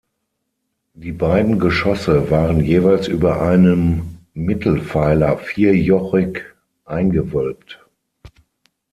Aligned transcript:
Die 0.95 1.11
beiden 1.11 1.59
Geschosse 1.59 2.31
waren 2.31 2.59
jeweils 2.61 3.07
über 3.07 3.39
einem 3.39 4.17
Mittelpfeiler 4.33 5.37
vierjochig 5.37 6.39
eingewölbt. 6.85 7.85